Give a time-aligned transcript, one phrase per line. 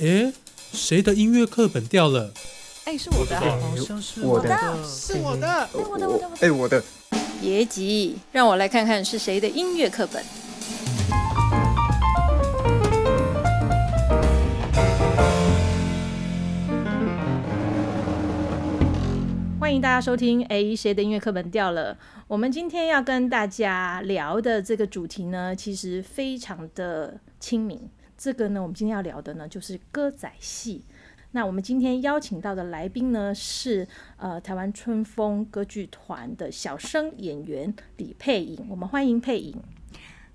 [0.00, 0.32] 诶，
[0.72, 2.32] 谁的音乐课本掉了？
[2.86, 4.48] 哎，是我的，好像是我的
[4.82, 5.46] 是我的。
[5.46, 6.28] 哎，我的，我的，我的。
[6.40, 6.82] 哎，我的。
[7.38, 10.24] 别急，让我来看看是谁的音乐课本。
[19.60, 20.42] 欢迎大家收听。
[20.46, 21.98] 哎，谁的音乐课本掉了？
[22.26, 27.78] 我们今天要跟大家聊的这个主题呢，其实非常的亲民。
[28.20, 30.84] 这个呢，我们今天要聊的呢，就是歌仔戏。
[31.30, 33.88] 那我们今天邀请到的来宾呢，是
[34.18, 38.66] 呃台湾春风歌剧团的小生演员李佩颖。
[38.68, 39.56] 我们欢迎佩颖。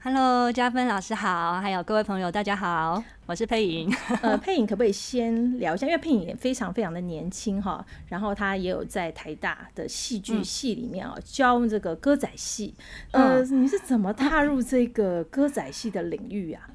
[0.02, 3.95] Hello，嘉芬老师好，还有各位朋友，大家好，我是佩颖。
[4.23, 5.85] 呃，佩颖可不可以先聊一下？
[5.85, 12.73] 因为佩颖也非常非常的年轻哈，然后她也有在台大的戏剧系里面啊教这个歌仔戏。
[13.12, 16.67] 呃，你是怎么踏入这个歌仔戏的领域啊？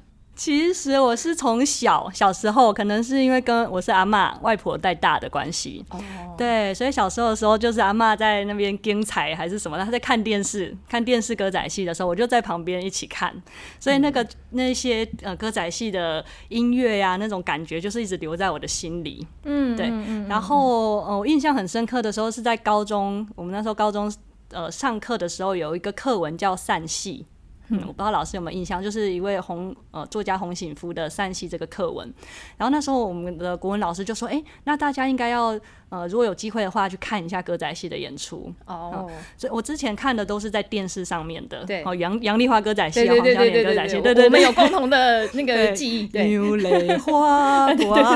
[0.43, 5.85] 其实我是从小小时候，可能是因为跟我是阿妈外婆带大的关系，
[6.35, 13.31] 对，所以小时候的时候就是阿妈在那边精彩还是什么，她在看电视看电视歌仔戏的时候，我就在旁边一起看，
[13.79, 19.93] 所以那个那些呃歌仔戏的音乐呀，那种感觉就是一直留在我的心里，嗯，对。
[20.27, 24.11] 然后呃，我印象很深刻的时候是在高中，我们那时候高中
[24.49, 27.27] 呃上课的时候有一个课文叫散戏。
[27.71, 32.13] 嗯，我不知道老师有没有印象，就是一位红呃作家洪醒夫的《散戏》这个课文，
[32.57, 35.59] 然后那时候我们的国文老师就说：“哎，那大家应该要。”
[35.91, 39.07] 呃，如果有机会的话，去看一下歌仔戏的演出哦。
[39.37, 46.09] 所以我之前看的都是在电视上面的，对，哦，杨杨丽花歌仔戏，黄小莲歌仔戏，对对，我们有共同的 那个记忆。
[46.31, 48.15] 牛泪花 花，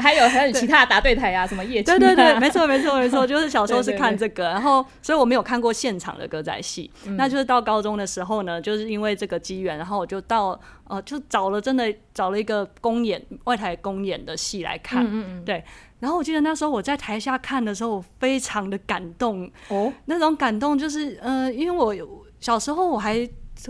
[0.00, 15.64] 还有还有其他答对台啊，什么夜对对对，没错没错没错，就是小时候是看这个，然后所以我没有看过现场的歌仔戏，那就是到高中的时候呢，就是因为这个机缘，然后我就到呃，就找了真的找了一个公演外台公演的戏来看，嗯嗯，对。
[16.00, 19.90] 然后我记得那时候我在台下看的时候，我非常的感动哦。
[20.04, 23.26] 那种感动就是，呃，因为我小时候我还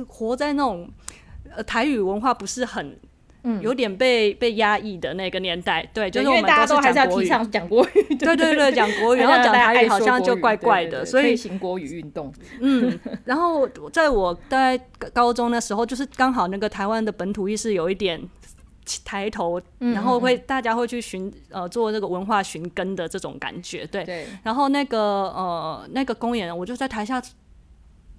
[0.09, 0.91] 活在那种
[1.55, 2.99] 呃台语文化不是很，
[3.44, 5.88] 嗯，有点被被压抑的那个年代。
[5.94, 12.33] 对，就是我们大家都还是要提倡讲国语， 对对对，讲国语，然后讲台语好像就怪怪的，所以行国语运动。
[12.60, 14.77] 嗯，然后在我在
[15.12, 18.21] 高中的时候，就是刚好那个台湾的本土意识有一点。
[19.03, 24.27] 抬头，然后会大家会去寻呃做这个文化寻根的这种感觉，对。
[24.43, 27.19] 然后那个呃那个公演，我就在台下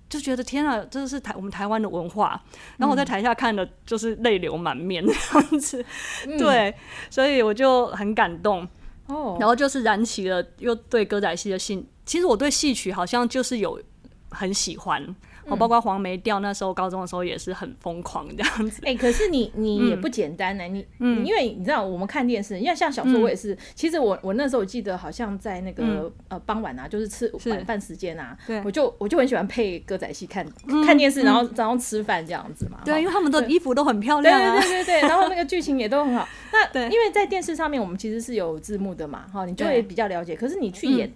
[0.09, 2.41] 就觉得天啊，这是台我们台湾的文化。
[2.77, 5.83] 然后我在台下看的就是泪流满面这样子，
[6.37, 6.73] 对。
[7.09, 8.67] 所以我就很感动
[9.07, 9.37] 哦。
[9.39, 11.85] 然后就是燃起了又对歌仔戏的兴。
[12.05, 13.81] 其实我对戏曲好像就是有
[14.29, 15.15] 很喜欢。
[15.47, 18.81] 哦，包括黄梅调那时候高中的时候也是很疯狂这样子。
[18.85, 30.45] 哎，可是你你也不简单呢，你嗯，因为你知道我们看电视，因为像小时候我也是，其实我我那时候我记得好像在那个呃傍晚啊，就是吃晚饭时间啊，对，我就我就很喜欢配歌仔戏看
[30.85, 32.79] 看电视，然后然后吃饭这样子嘛。
[32.83, 36.27] 对，因为他们的衣服都很漂亮啊，对对对对，然后那个剧情也都很好。
[36.51, 40.35] 那对，因为在电视上面我们其实是有字幕的嘛，哈，你就会比较了解。
[40.35, 41.11] 可是你去演，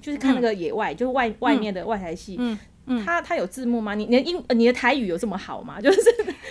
[0.00, 2.58] 就是看那个野外，就是外外面的外台戏，嗯。
[3.04, 3.94] 他他有字幕吗？
[3.94, 5.80] 你你的英你的台语有这么好吗？
[5.82, 6.00] 就是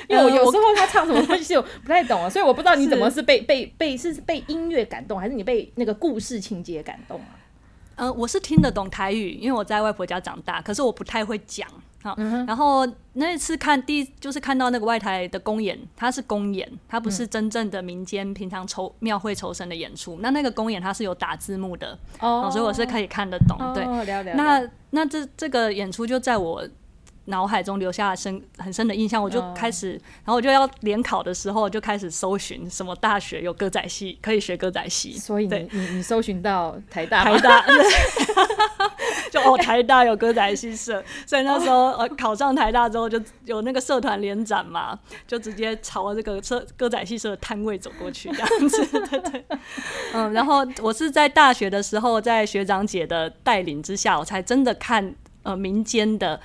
[0.08, 7.38] 因为我有时候他唱什么东西我不太懂啊，所以我不知道你怎么是被被被是被音乐感动，还是你被那个故事情节感动啊？
[7.96, 11.68] 呃，我是听得懂台语，因为我在外婆家长大，可是我不太会讲。
[12.03, 12.16] 好，
[12.46, 20.19] 然后那一次看第就是看到那个外台的公演，它是公演，它不是真正的民间平常筹庙会筹神的演出。
[20.22, 23.58] 那那个公演它是有打字幕的，哦，所以我是可以看得懂。
[23.74, 23.84] 对，
[24.36, 24.62] 那
[24.92, 26.68] 那这这个演出就在我。
[27.26, 35.14] 脑海中留下深很深的印象，我就开始，然后我就要联考的时候就开始搜寻什么大学有歌仔戏可以学歌仔戏。
[35.18, 37.66] 所以你你你搜寻到台大，台大，
[39.32, 49.46] 就哦台大有歌仔戏社，所以那时候呃考上台大之后就有那个社团联展嘛，就直接朝这个社歌仔戏社的摊位走过去这样子， 对对，
[50.14, 56.38] 嗯，然后我是在大学的时候在学长姐的带领之下，我才真的看呃民间的。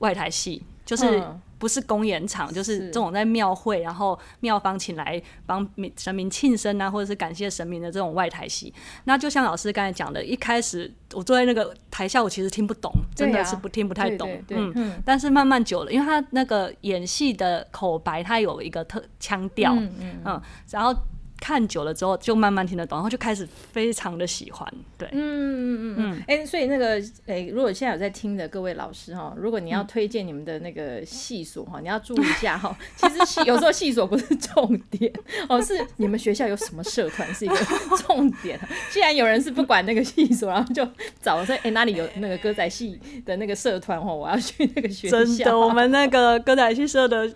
[0.00, 1.22] 外台戏就是
[1.56, 5.66] 不是公演场，就是这种在庙会，然后庙方请来帮
[5.96, 8.72] 神明庆生啊，或者是感谢神明的这种外台戏。
[9.04, 14.28] 那就像老师刚才讲的，一开始我坐在那个台下，我其实听不懂，真的是不听不太懂。
[14.48, 20.94] 嗯，但是慢慢久了，因为他那个演戏的口白，他有一个特腔调，嗯嗯，然后。
[21.40, 24.72] 看久了之后，就慢慢听得懂，然后就开始非常的喜欢。
[24.98, 32.76] 对，嗯嗯嗯嗯，哎、所以那个哎、如果现在有在听的各位老师哈，如果你要推荐你们的那个系所哈，你要注意一下哈。
[32.96, 35.12] 其实系有时候系所不是重点
[35.48, 37.56] 哦，是你们学校有什么社团是一个
[37.98, 38.60] 重点。
[38.90, 40.86] 既然有人是不管那个系所，然后就
[41.22, 45.24] 找说哎、哪里有那个歌仔戏的那个社团哦，我要去那个学校。
[45.24, 47.32] 真的，我们那个歌仔戏社的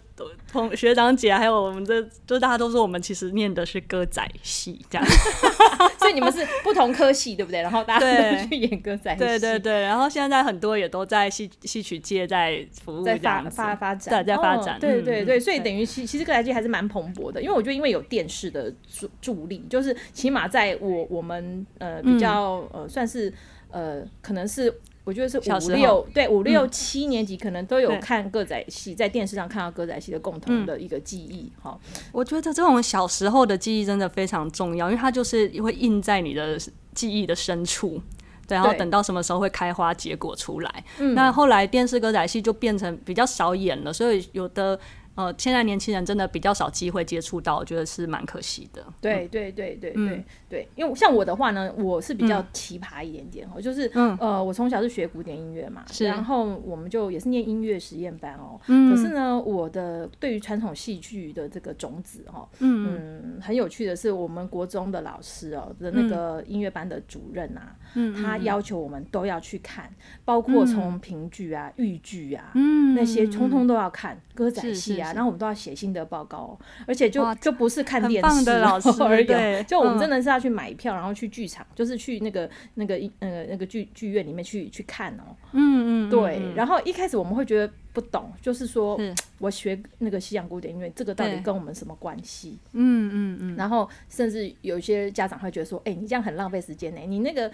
[0.50, 5.06] 同学长姐，还有我们这，就大家都说我们其实念的是歌仔戏，这样。
[5.98, 7.60] 所以你们是不同科系对不对？
[7.62, 23.32] 然后大家对都去演歌仔戏，对对对，然后现在很多也都在戏戏曲界在服务，在发发发展，对，在发展，哦对嗯对对，所以等于其其实歌仔戏还是蛮蓬勃的，因为我觉得因为有电视的助助力，就是起码在我我们呃比较、呃算是
[23.70, 24.72] 呃可能是。
[25.04, 31.78] 我觉得是五六对五六七年级可能都有看歌仔戏，在电视上看到歌仔戏的共同的一个记忆哈。
[32.10, 36.58] 我觉得这种小时候的记忆真的非常重要，因为它就是会印在你的
[36.94, 38.00] 记忆的深处。
[38.46, 40.84] 对，然后等到什么时候会开花结果出来？
[40.98, 44.78] 嗯那后来电视歌仔戏就变成比较少演了，所以有的
[45.14, 48.84] 呃，现在年轻人真的比较少机会接触到，我觉得是蛮可惜的。
[49.00, 50.24] 对对对对对嗯。
[50.48, 54.16] 对，因为像我的话呢，我是比较奇葩一点点哦，就是嗯。
[54.20, 56.04] 呃，我从小是学古典音乐嘛，是。
[56.04, 58.90] 然后我们就也是念音乐实验班哦，嗯。
[58.90, 69.92] 可是呢，我的对于传统戏剧的这个种子哦，嗯很有趣的是，我们国中的老师哦的那个音乐班的主任啊，嗯他要求我们都要去看，
[70.24, 72.94] 包括从评剧啊、豫剧啊，嗯。
[72.94, 85.36] 那些通通都要看歌仔戏啊，然后我们都要写心得报告哦，而且就就不是看电视的老师 而已哦，对就我们嗯真的是要去买票，然后去剧场，就是去那个那个呃那个剧剧院里面去去看哦。
[85.52, 92.58] 嗯嗯，对，嗯然后一开始我们会觉得不懂，就是说是我学那个西洋古典音乐，这个到底跟我们什么关系？
[92.72, 97.50] 嗯嗯嗯，然后甚至有一些家长会觉得说，哎、你这样很浪费时间呢、你那个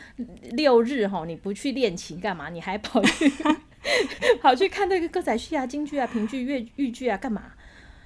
[0.52, 2.48] 六日哈，你不去练琴干嘛？
[2.48, 3.30] 你还跑去
[4.40, 7.52] 跑去看那个歌仔戏啊、京剧啊、评剧、粤豫剧啊干嘛？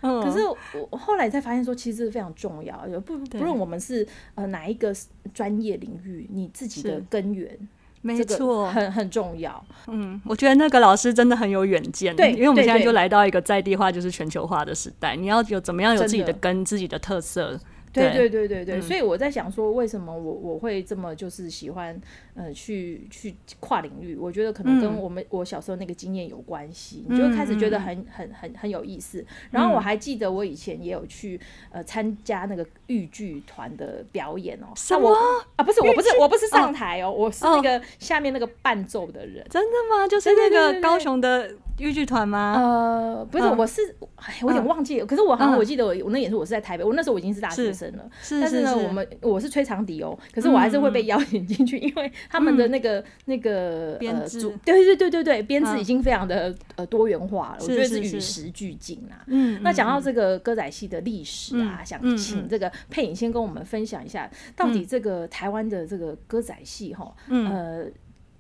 [0.01, 4.95] 嗯可是我我后来才发现说，其实非常重要，有不不论我们是呃哪一个
[5.33, 7.59] 专业领域，你自己的根源，
[8.05, 9.65] 没错，很很重要。
[9.87, 16.35] 嗯，我觉得那个老师真的很有远见，对因为我们现在就来到一个在地化就是全球化的时代，你要有怎么样有自己的。
[16.35, 17.59] 根、自己的特色，
[17.95, 21.99] 对对对对对所以我在想说，为什么我我会这么就是喜欢
[22.35, 24.17] 呃去去跨领域？
[24.17, 29.25] 我觉得可能跟嗯我们、我小时候那个经验有关系，你就会开始觉得很很很很有意思。
[29.51, 35.17] 然后我还记得我以前也有去呃参加那个豫剧团的表演哦、什那我么
[35.57, 35.65] 啊？
[35.65, 39.47] 不是，我不是我不是上台哦、我是那个下面那个伴奏的人。
[39.49, 40.09] 真的吗？
[40.09, 42.55] 就是那个高雄的豫剧团吗？
[42.57, 43.83] 呃，不是，嗯我是，
[44.17, 45.07] 哎，我有点嗯忘记了。
[45.07, 48.09] 可是我好像嗯我记得我我那演出我是在台北，我那时候我已经是大学生了。
[48.23, 59.25] 是但是呢，我们我是吹长笛哦，可是我还是会被邀请进去，因为他们的那个那个呃，编制组对对对对对，编制嗯已经非常的呃多元化了，我是觉得是与时俱进啊。
[59.27, 67.87] 嗯，那讲到嗯这个歌仔戏的历史啊，嗯想嗯请这个佩影先跟我们分享一下，到底这个台湾的这个歌仔戏哈，嗯呃。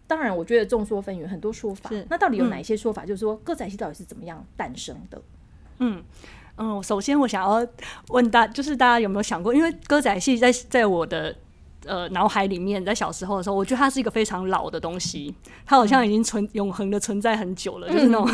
[0.06, 2.06] 当然，我觉得众说纷纭，很多说法是。
[2.10, 3.06] 那到底有嗯哪一些说法？
[3.06, 5.20] 就是说歌仔戏到底是怎么样诞生的？
[5.78, 6.04] 嗯，
[6.82, 7.66] 首先我想要
[8.08, 11.34] 问大，就是大家有没有想过，因为歌仔戏在在我的
[11.86, 15.34] 呃脑海里面，在小时候的时候，我觉得它是一个非常老的东西，
[15.64, 18.28] 它好像已经存永恒的存在很久了，就是那种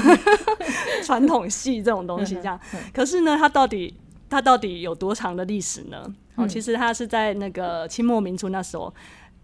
[1.05, 2.58] 传统戏这种东西这样。
[2.93, 3.96] 可是呢，它到底
[4.28, 6.05] 它到底有多长的历史呢？
[6.34, 8.93] 哦，其实它是在那个清末民初那时候。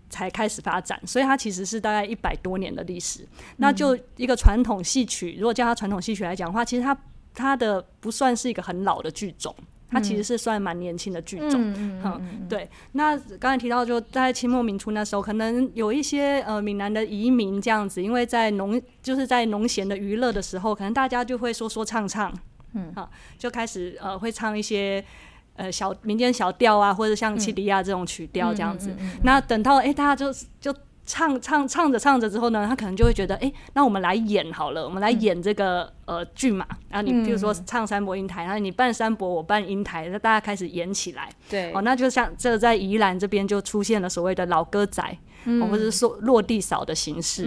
[0.08, 3.26] 才开始发展，所以它其实是大概一百多年的历史。
[3.56, 6.96] 那就一个传统戏曲，如果叫它传统戏曲来讲的话，其实它
[7.34, 9.54] 它的不算是一个很老的剧种，
[9.90, 11.60] 它其实是算蛮年轻的剧种。
[11.76, 22.32] 嗯嗯对，那刚才提到，就在清末民初那时候，可能有一些呃闽南的移民这样子，因为在农就是在农闲的娱乐的时候，可能大家就会说说唱唱，
[22.74, 25.04] 嗯，好，就开始呃会唱一些
[25.56, 28.94] 呃小民间小调啊，或者像七里亚这种曲调这样子。
[29.22, 36.66] 那等到哎、诶大家就就唱唱唱着唱着之后呢，他可能就会觉得，哎、那我们来演好了，我们来演这个、呃剧嘛。
[36.88, 41.30] 然后你比如说唱三伯音台，然后你扮三伯，我扮音台，那大家开始演起来。
[41.48, 45.00] 对哦，那就像这个在宜兰这边就出现了所谓的老歌仔，
[45.44, 47.44] 哦、或者是说落地扫的形式。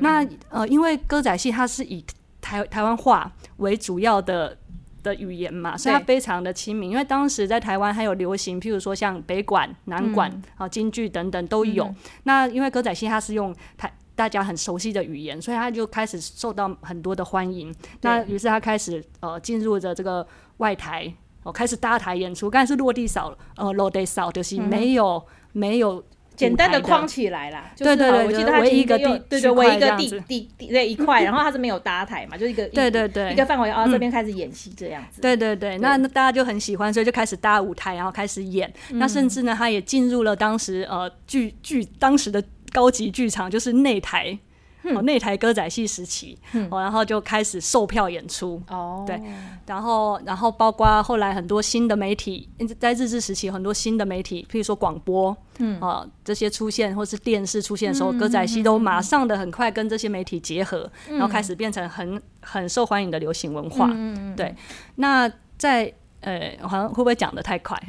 [0.00, 2.02] 那呃，因为歌仔戏它是以
[2.40, 4.56] 台台湾话为主要的。
[5.02, 6.90] 的语言嘛，所以它非常的亲民。
[6.90, 11.92] 因为当时在台湾还有流行，譬如说像北管、南管、啊、京剧等等都有。
[12.24, 17.74] 那因为歌仔戏它是用台大家很熟悉的语言，所以他就开始受到很多的欢迎。
[18.02, 20.26] 那于是他开始呃进入着这个
[20.58, 21.12] 外台
[21.44, 25.20] 哦，开始搭台演出，但是落地少，呃，落地少就是没有、
[25.52, 26.04] 没有
[26.42, 26.82] 简单的。
[26.82, 33.32] 框起来啦，就是对对对我记得它唯一一个地对对，唯一一个地地地那一块，然后它是没有搭台嘛，就一个对对对。
[33.32, 38.70] 一个范围，啊，这边开始演戏这样子，对对对，那那大家就很喜欢，所以就开始搭舞台，然后开始演。
[38.90, 44.36] 嗯那甚至呢，他也进入了当时呃剧剧当时的高级剧场，就是内台。
[44.84, 46.36] 哦，那台歌仔戏时期，
[46.70, 49.20] 哦，然后就开始售票演出，哦，对
[49.66, 52.48] 然后，然后包括后来很多新的媒体，
[52.78, 63.88] 在日治时期很多新的媒体，譬如说广播，嗯，啊这些出现，或是电视出现的时候，歌仔戏都马上的很快跟这些媒体结合，然后开始变成很很受欢迎的流行文化。
[64.36, 64.54] 对，
[64.96, 67.80] 那在呃，好像会不会讲的太快？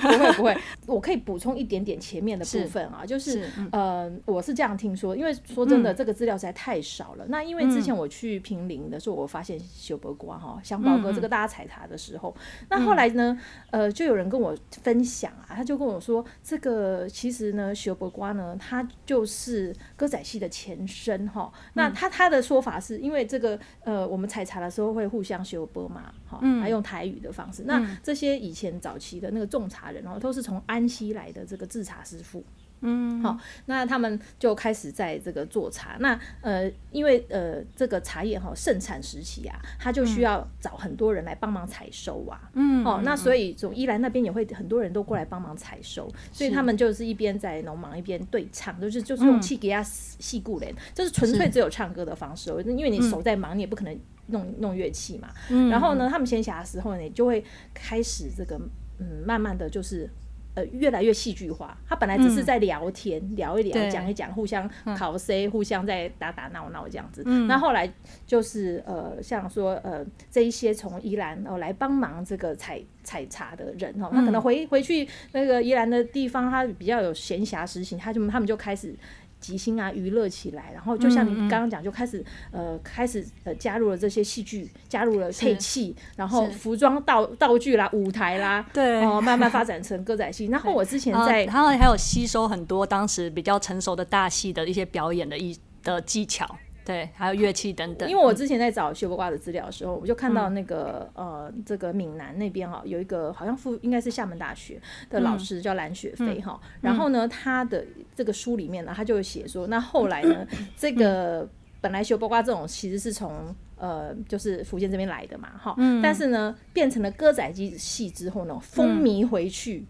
[0.00, 7.24] 不会不会，我可以补充一点点前面的部分啊，就是呃，我是这样听说，因为说真的，这个资料实在太少了。
[7.28, 12.34] 那因为之前我去平陵的时候，我发现修伯瓜哈香宝哥这个大家采茶的时候，
[12.68, 13.38] 那后来呢，
[13.70, 21.52] 呃，就有人跟我分享啊，他就跟我说，这个其实呢，修伯瓜呢，它就是歌仔戏的前身哈。
[21.74, 27.64] 那他他的说法是因为这个呃，我们采茶的时候会互相修波嘛，哈，还用台语的方式。
[27.66, 32.44] 那这些以前早期的那个种茶人哦，都是从安溪来的这个制茶师傅。
[32.82, 35.98] 嗯，好，那他们就开始在这个做茶。
[36.00, 42.40] 那呃，因为呃这个茶叶哈盛产时期啊，他就需要找很多人来帮忙采收啊。
[42.54, 55.28] 嗯，哦，那所以从依兰那边也会很多人都过来帮忙采收，所以他们就是一边在农忙一边对唱，就是就是用气给他戏故人，就是纯粹只有唱歌的方式哦，因为你手在忙，你也不可能弄弄乐器嘛。
[55.68, 57.44] 然后呢，他们闲暇的时候呢，就会
[57.74, 58.58] 开始这个
[59.00, 60.08] 嗯，慢慢的就是。
[60.52, 61.78] 呃，越来越戏剧化。
[61.88, 67.22] 他本来只是在聊天，聊一聊，讲一讲，互相考 C，、互相在打打闹闹这样子。
[67.22, 67.88] 那后来
[68.26, 78.92] 就是呃，像说呃，这一些从宜兰哦来帮忙这个采采茶的人哦，他可能回回去那个宜兰的地方，他比较有闲暇时情，他就他们就开始。
[79.40, 89.02] 即兴啊，娱乐起来，然后就像你刚刚讲，就开始呃，开始呃，加入了这些戏剧，加入了配器，然后服装道道具啦、舞台啦，对。
[89.04, 90.46] 哦，慢慢发展成歌仔戏。
[90.46, 96.46] 然后我之前在然后还有吸收很多当时比较成熟的大戏的一些表演的一的技巧，
[96.90, 98.10] 对，还有乐器等等。
[98.10, 111.48] 因为我之前在找修波瓜的资料的时候，我就看到那个、呃，这个闽南那边哈、有一个好像附应该是厦门大学的老师叫蓝雪飞哈、然后呢，他的这个书里面呢，他就写说，那后来呢， 这个
[111.80, 119.86] 本来修波瓜这种其实是从呃，就是福建这边来的嘛哈，但是呢，变成了歌仔戏之后呢，风靡回去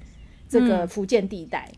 [0.49, 1.71] 这个福建地带。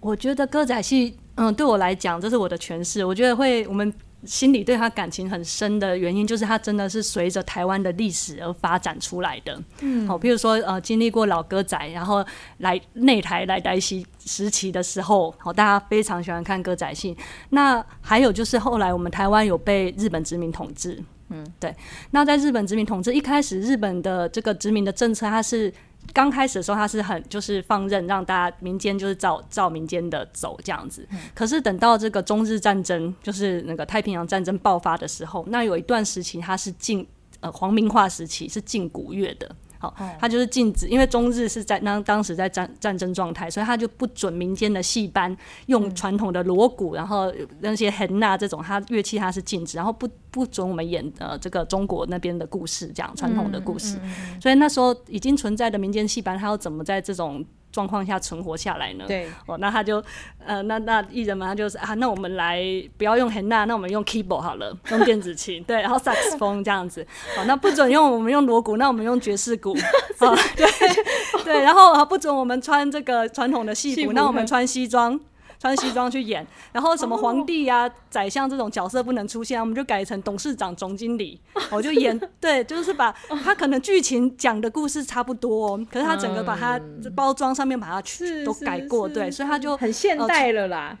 [0.00, 3.04] 我觉得歌仔戏，嗯，对我来讲，这是我的诠释。
[3.04, 3.92] 我觉得会我们
[4.26, 9.62] 心里对他感情很深的原因，就是他真的是随着台湾的历史而发展出来的。
[9.80, 12.24] 嗯，好，譬如说呃，经历过老歌仔，然后
[12.58, 17.16] 来内台来台西时期的时候，好，大家非常喜欢看歌仔戏。
[17.50, 21.02] 那还有就是后来我们台湾有被日本殖民统治。
[21.28, 21.74] 嗯，对。
[22.12, 25.72] 那在日本殖民统治一开始，日本的这个殖民的政策，它是
[26.12, 31.06] 刚开始的时候，他是很就是放任让大家民间就是照照民间的走这样子。
[31.34, 37.06] 可是等到这个中日战争，就是那个太平洋战争爆发的时候，那有一段时期他是禁
[37.40, 39.54] 呃皇民化时期是禁古乐的。
[39.96, 53.98] 好，它就是禁止，因为中日是在当当时在战战争状态，所以他就不准民间的戏班用传统的锣鼓，然后那些 hen 呐这种，他乐器他是禁止，然后不不准我们演呃这个中国那边的故事，这样传统的故事。
[54.40, 57.44] 所以那时候已经存在的民间戏班，他要怎么在这种
[57.76, 59.04] 状况下存活下来呢？
[59.06, 60.02] 对，哦，那他就
[60.46, 62.58] 呃，那那艺人们他就是啊，那我们来
[62.96, 67.06] 不要用 hen 呐，那我们用 keyboard 好了， 用电子琴，对，然后萨克斯风这样子。
[67.36, 69.76] 好，那不准用我们用锣鼓，那我们用爵士鼓。
[70.20, 70.66] 哦，对
[71.44, 75.20] 对，然后啊不准我们穿这个传统的戏服那我们穿西装。
[75.66, 81.40] 穿西装去演，然后什么皇帝啊、宰相这种角色不能出现，我们就改成董事长、总经理，
[81.72, 83.10] 我就演 对，就是把
[83.42, 86.80] 他可能剧情讲的故事差不多、哦，可是他整个把它
[87.16, 88.02] 包装上面把它
[88.44, 90.96] 都改过，对，所以他就很现代了啦。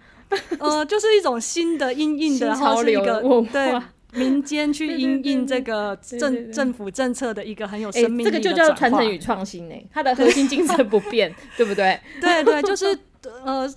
[0.58, 3.90] 呃，就是一种新的阴印的， 新然后潮是一个对化。
[4.12, 12.00] 民间去应这个政政府政策的一个很有哎、生命这个就叫传承与创新呢、它的核心精神不变， 对不对？
[12.18, 12.98] 对对，就是
[13.44, 13.70] 呃，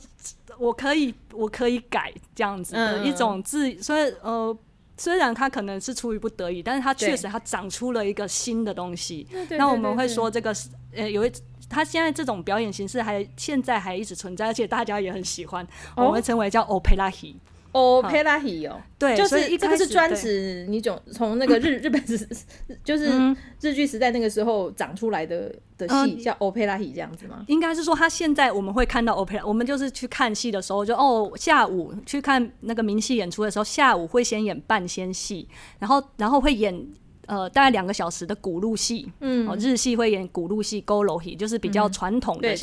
[0.60, 4.56] 我可以我可以改这样子的嗯一种自，所以呃。
[5.02, 9.26] 虽然他可能是出于不得已，但是他确实他长出了一个新的东西。
[9.52, 11.32] 那我们会说这个是呃有一，
[11.70, 17.34] 他现在这种表演形式还现在还一直存在，而且大家也很喜欢，哦我们称为叫 opera h
[17.74, 22.28] opera h 哦，对，就是这个是专指你从从那个日 日本时，
[22.84, 23.36] 就是嗯。
[23.62, 27.44] 日剧时代那个时候长出来的的戏，嗯叫 opera h 这样子吗？
[27.48, 35.46] 应该是说，他现在我们会看到欧佩拉我们就是去看戏的时候就，哦，下午去看那个明戏演出的时候，下午会先演半仙戏，
[35.78, 36.74] 然后然后会演
[37.30, 42.56] 呃大概两个小时的古路戏，嗯哦，日戏会演古路戏、勾楼戏，就是比较传统的，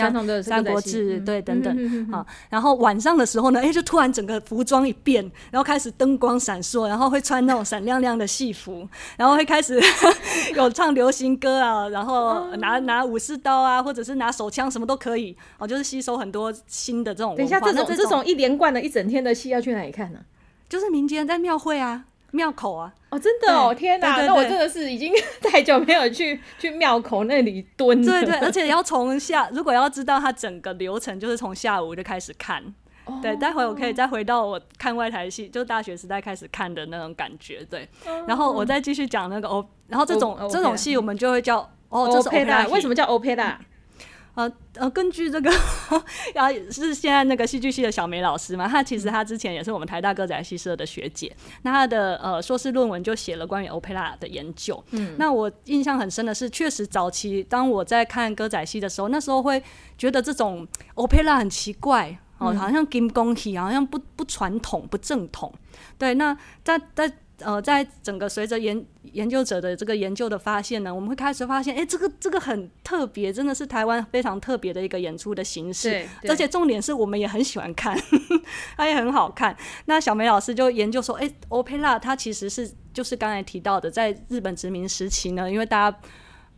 [0.43, 2.13] 三国志》嗯对等等。
[2.13, 9.81] 啊，然后晚上的时候呢，哎，就突然整个服装一变，然后开始灯光闪烁，然后会穿那种闪亮亮的戏服，然后会开始
[10.57, 17.37] 有唱流行歌啊，然后拿拿武士刀啊，或者是拿手枪，什么都可以哦，就是吸收很多新的这种。
[17.37, 20.19] 等一下，这种这种一连贯的一整天的戏要去哪里看呢？
[20.69, 24.17] 就是民间在庙会啊、庙口啊，哦，真的哦，天哪！
[24.17, 28.07] 对对对那我真的是已经 太久没有去去庙口那里蹲了。
[28.07, 32.63] 对对，而且要从下，如果要知道它整个流程，就是从下午就开始看。
[33.05, 37.65] 哦对，待会我可以再回到我看外台戏，就大学时代开始看的那种感觉。
[37.71, 37.89] 对，
[38.27, 43.55] 然后我再继续讲那个哦，然后这种哦这种戏我们就会叫哦，这是 opera，opera 为什么叫 opera？
[44.37, 45.51] 呃呃，根据这个，
[46.35, 54.81] 然后是现在那个戏剧系的小梅老师嘛，她其实她之前也是我们台大歌仔戏社的学姐，那她的呃硕士论文就写了关于 opera 的研究。
[54.91, 59.63] 嗯，那我印象很深的是，确实早期当我在看歌仔戏的时候，那时候会
[59.99, 62.19] 觉得这种 opera 很奇怪。
[62.39, 65.51] 哦，好像金宫戏，好像不不传统、不正统。
[65.97, 68.85] 对，那在在呃，在整个随着研
[69.17, 76.07] 研究者的这个研究的发现呢，我们会开始发现，哎、这个这个很特别，真的是台湾非常特别的一个演出的形式。
[76.29, 77.99] 而且重点是我们也很喜欢看，
[78.77, 79.57] 它也很好看。
[79.87, 85.99] 那小梅老师就研究说，哎、o p e r a 它其实是就是刚才提到的，在日本殖民时期呢，因为大家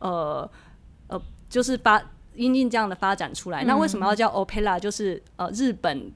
[0.01, 0.51] 呃
[1.07, 2.03] 呃就是发
[2.35, 3.63] 因应这样的发展出来。
[3.63, 4.81] 那为什么要叫 opera？
[4.81, 6.13] 就是呃日本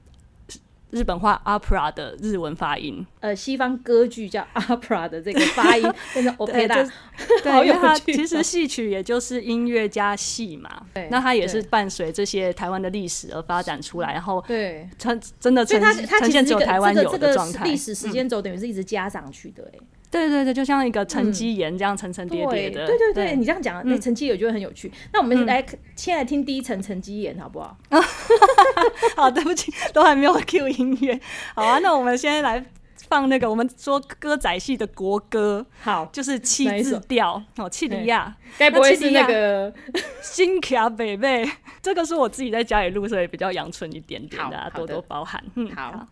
[0.93, 3.05] 日本话 opera 的日文发音。
[3.19, 5.83] 呃，西方歌剧叫 opera 的这个发音
[6.13, 14.87] 变成对， 就 opera，好有趣哦其实戏曲也就是音乐加戏嘛对，那它也是伴随这些台湾的历史而发展出来，然后对。
[14.99, 17.65] 呈真的所呈呈现只有这个台湾有的状态。
[17.65, 19.79] 嗯历史时间轴等于是一直加上去的，哎，
[20.13, 22.85] 对对对，就像一个沉积岩这样层层叠叠的。
[22.85, 24.91] 对对对，你这样讲，那嗯沉积岩我觉得很有趣。
[25.11, 25.65] 那我们来
[25.95, 27.75] 先来听第一层沉积岩好不好？
[29.17, 31.19] 好，对不起，都还没有 Q 音乐。
[31.55, 32.63] 好啊，那我们先来
[33.07, 37.41] 放那个我们说歌仔戏的国歌，好，就是七字调。
[37.57, 38.35] 哦，契里亚。
[38.57, 39.73] 该不会是那个？
[40.21, 41.49] 新卡北贝，
[41.81, 45.43] 这个是我自己在家里录，所以比较阳春一点点，的大家多多包涵。
[45.55, 45.91] 嗯，好。
[45.91, 46.07] 我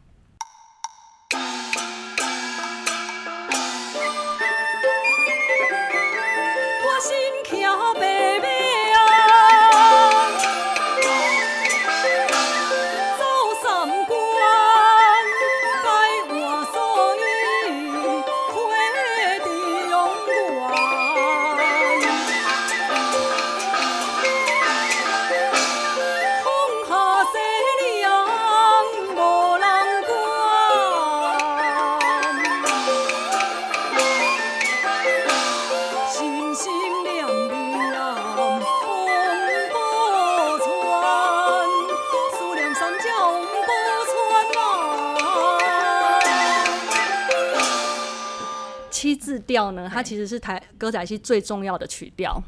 [49.52, 52.42] 调呢，它其实是台歌仔戏最重要的曲调。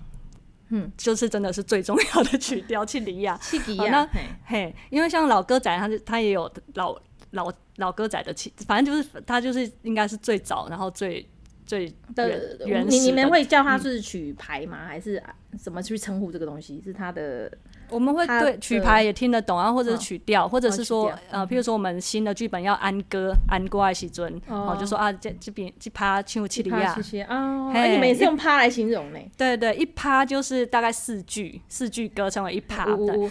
[0.70, 3.38] 嗯，就是真的是最重要的曲调，去里亚。
[3.44, 6.98] 契吉好那亚，嘿嘿，因为像老歌仔，他是他也有老
[7.32, 11.24] 老老歌仔的气，反正就是他就是应该是最早，然后最
[11.66, 14.86] 最的原原始的你你们会叫它是曲牌吗？
[14.88, 15.22] 还是
[15.60, 16.82] 怎么去称呼这个东西？
[16.84, 17.52] 是它的
[17.89, 20.00] 我们会对曲牌也听得懂啊，或者是嗯。
[20.00, 24.74] 曲调，或者是曲说呃，譬如说我们新的剧本要安歌，安歌爱喜尊，哦。
[24.74, 27.80] 哦，就说啊这这边这趴唱七里亚谢，谢啊，嘿。
[27.80, 29.19] 哎你们也是用趴来形容呢？
[29.38, 32.96] 对对，一趴就是大概四句，四句歌称为一趴，对。
[32.96, 33.30] 呜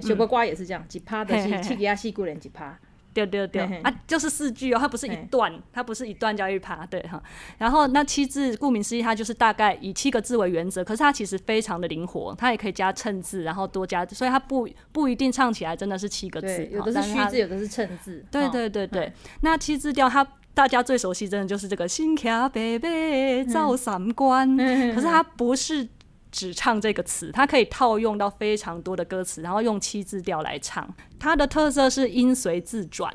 [0.00, 2.76] 小瓜瓜也是这样，几趴的是嘿嘿嘿契吉亚戏骨人几趴，
[3.24, 3.80] 对对对嘿嘿。
[3.82, 7.22] 啊，就是四句哦，它不是一段，它不是一段教育趴，对哈。
[7.58, 20.26] 然后那七字，顾名思义，它就是大概以七个字为原则，可是它其实非常的灵活，它也可以加衬字，然后多加，所以它不不一定唱起来真的是七个字，，有的是虚字，有的是衬字，对对对对，那七字调它。
[20.56, 24.94] 大家最熟悉，真的就是这个“心卡北北照三关”，嗯。
[24.94, 25.86] 可是它不是
[26.36, 30.86] 只唱这个词，它可以套用到非常多的歌词，然后用七字调来唱。
[31.18, 33.10] 它的特色是音随自转，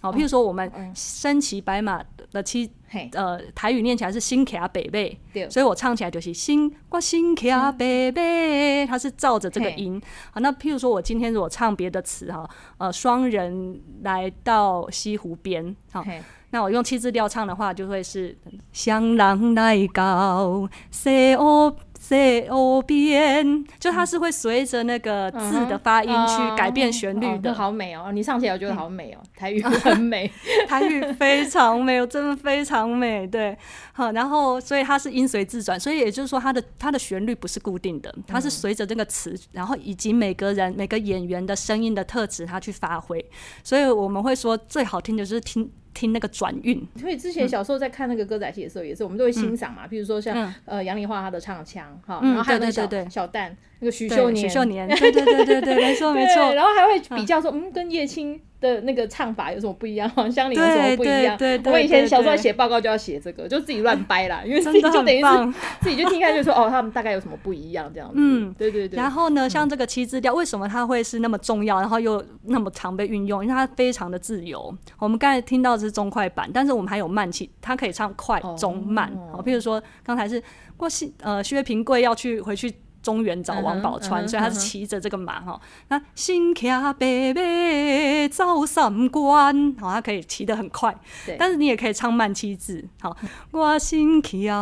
[0.00, 5.50] 好，譬如说我们身骑白马的七嘿，呃台语念起来是新卡北贝，对。
[5.50, 10.00] 所以我唱起来就是新我新卡北贝，它是照着这个音。
[10.32, 12.48] 好，那譬如说我今天如果唱别的词哈，
[12.78, 18.34] 呃，双人来到西湖边，好，嘿，那我用七字调唱的话，就会是
[18.72, 27.54] 向人来高西湖西湖边，就它是会随着那个字的发音去改变旋律哦的。
[27.54, 28.12] 好美哦！
[28.12, 30.30] 你唱起来我觉得好美哦，台语很美。
[30.68, 33.56] 台语非常美，真的非常美，对，
[33.92, 43.24] 好，然后所以它是音随自转，所以也就是说它的它的旋律不是固定的，它是随着这个词，然后以及每个人每个演员的声音的特质，它去发挥，
[43.62, 50.54] 所以我们会说最好听的就是听听那个转韵，所以之前小时候在看那个歌仔戏的时候，也是我们都会欣赏嘛，比如说像嗯。
[50.66, 60.08] 呃杨丽花她的唱腔哈，嗯然后还有那个小小旦那个徐秀年，许秀年，对对对对对，没错没， 错，然后还会比较说，嗯，跟叶青的那个唱法有什么不一样？
[60.16, 61.36] 黄香菱有什么不一样？
[61.36, 65.54] 对对对我以前小时候对写报告就要写这个，就自己乱掰啦，因为自己就等于是。
[65.80, 68.14] 自己就听看，就说哦，他们大概有什么不一样这样子。
[68.16, 68.96] 嗯对对对。
[68.96, 73.44] 然后呢，像这个七字调，为什么它会是那么重要，然后又那么常被运用？
[73.44, 74.74] 因为它非常的自由。
[74.98, 79.12] 我们刚才听到的是中快板，但是我们还有慢气，它可以唱快、中、慢。
[79.32, 80.42] 哦，譬如说刚才是
[80.76, 82.72] 过西呃薛平贵要去回去。
[83.04, 85.60] 中原找王宝钏，嗯所以他是骑着这个马哈。
[85.88, 90.96] 那新骑白马走三关，好，他可以骑得很快。
[91.38, 93.14] 但是你也可以唱慢七字，好，
[93.50, 94.54] 我新骑的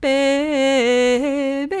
[0.00, 0.08] 白
[1.70, 1.76] 马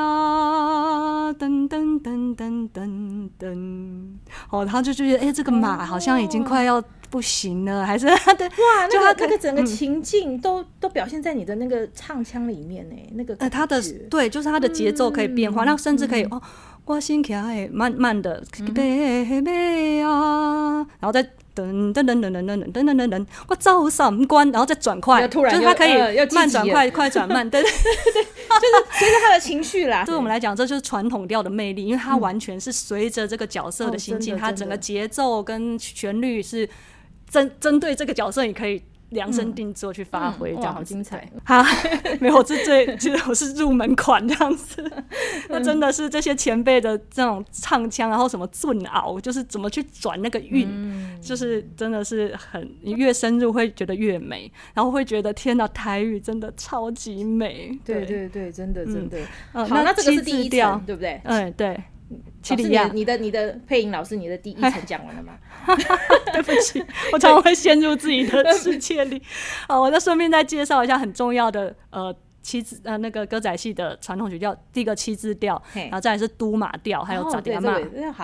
[0.00, 4.06] 啊，噔噔噔噔噔噔，
[4.50, 16.40] 哦，他就觉得，哎、这个马好像已经快要不行了， 还是他的哇，就他那个那个整个情境都都表现在你的那个唱腔里面呢，那个呃，他的对，就是他的节奏可以变化，那、甚至可以哦，
[16.84, 18.42] 我心起来慢慢的
[18.74, 21.22] 贝贝啊，然后再
[21.54, 25.94] 噔噔噔噔噔噔噔噔噔噔，我走三关，然后再转快，突然就是他可以
[26.32, 28.30] 慢转快，快转慢，对对就是。
[28.98, 30.04] 随着他的情绪啦。
[30.04, 36.68] 对我们来讲，这就是传统调的魅力，因为它完全是随着这个角色哦的心境，它整个节奏跟旋律是
[37.30, 41.28] 针针对这个角色，你可以量身定做去发挥，这样子好精彩。
[41.44, 41.64] 好，
[42.20, 44.88] 没有，我是最，其 实我是入门款这样子。
[45.48, 57.76] 那真的是这些前辈的这种唱腔，然后什么俊熬，就是怎么去转那个韵，嗯就是真的是很，你越深入会觉得越美，然后会觉得天呐，台语真的超级美。
[57.84, 59.18] 对对对，真的真的。
[59.54, 61.20] 嗯好，那这个是第一字调层，对不对？
[61.24, 61.80] 嗯，对。
[62.42, 65.38] 七里亚你的，你的配音老师，你的第一层讲完了吗？
[66.32, 69.22] 对不起，我常常会陷入自己的世界里。
[69.68, 77.78] 好，我再顺便再介绍一下很重要的呃七字呃那个歌仔戏的传统曲调，第一个七字调，然后再来是都马调，还有哦咋地嘛，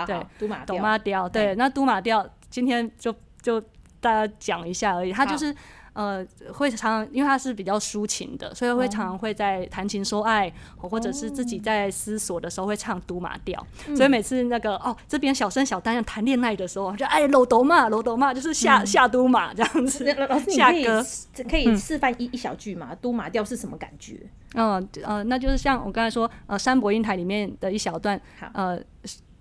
[0.06, 1.28] 对都马斗调马调。
[1.28, 3.60] 对，那都马调今天就就
[4.00, 5.54] 大家讲一下而已，它就是。
[5.96, 13.66] 呃，会常常因为它是比较抒情的，所以会常常会在谈情说爱，或者是自己在思索的时候会唱都马调。
[13.96, 20.26] 所以每次那个哦，这边小生小旦要谈恋爱的时候，就哎搂斗嘛，搂斗嘛，就是下、下都马这样子那。
[20.26, 21.06] 老师，你可以下歌
[21.48, 22.94] 可以示范一一小句嘛？
[23.00, 24.20] 都马调是什么感觉？
[24.54, 28.78] 嗯呃，那就是像我刚才说，呃，山伯英台里面的一小段好，呃，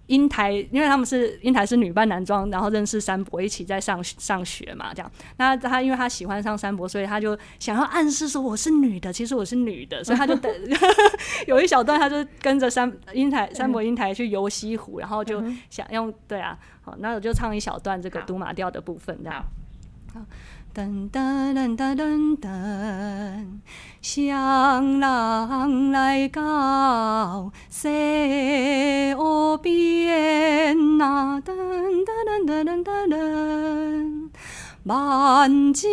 [0.07, 5.11] 英台，因为他们是英台是女扮男装，然后认识山伯，一起在上上学嘛，这样。
[5.37, 10.51] 那他因为他喜欢上山伯，所以他就想要暗示说我是女的，其实我是女的，所以他就等
[11.47, 18.25] 有一小段，他就跟着山英台山伯英台去游西湖，然后就想用对啊，好，那我就唱一小段这个好。
[18.25, 19.43] 都马调的部分，这样。
[20.13, 20.21] 好，
[20.75, 23.61] 噔噔噔噔噔噔，
[24.01, 31.53] 双人来到西湖边呐，噔
[32.03, 34.29] 噔噔噔噔噔，
[34.83, 35.87] 万紫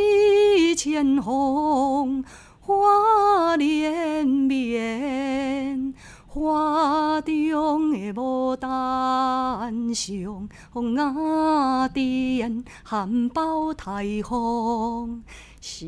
[0.74, 2.24] 千红
[2.58, 5.94] 花连绵。
[6.34, 13.84] 花中的牡丹香，风啊点含苞待
[14.26, 15.22] 放，
[15.60, 15.86] 是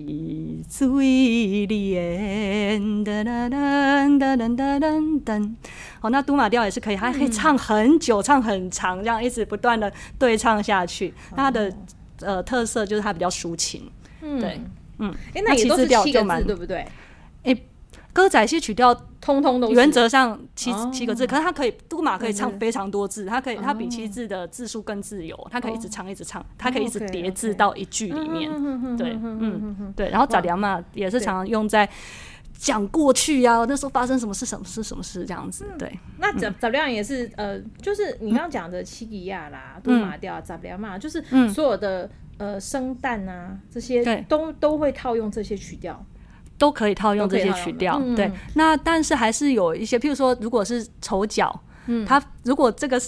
[0.69, 2.79] 最莲。
[3.03, 5.55] 噔噔噔噔噔噔噔噔。
[5.99, 11.15] 好，那杜马调也是可以，还可以唱很久，唱很长，这样一直不断的对唱下去。
[11.35, 11.75] 它的
[12.21, 14.61] 呃特色就是它比较抒情，对，
[14.99, 16.87] 嗯，哎，那也都是七个字，对不对？
[18.15, 28.49] 歌仔戏曲调通通都是原则上七哦七个字，可是它可以杜马可以唱非常多字，它可以它哦比七字的字数更自由，它可以一直唱一直唱，它可以一直叠字到一句里面。
[28.97, 30.09] 对，嗯嗯，对。
[30.11, 31.89] 然后杂粮嘛也是常常用在
[32.57, 35.67] 讲过去呀、那时候发生什么事，什么事，什么事这样子。
[35.73, 46.01] 嗯对，那早早亮也是呃，就是你刚刚讲的七吉亚啦、杜马调啊、早亮嘛，就是所有的呃生旦啊这些对都都会套用这些曲调。
[46.59, 48.01] 都可以套用这些曲调。
[48.03, 53.01] 嗯对，那但是还是有一些，譬如说，如果是丑角，嗯，他如果这个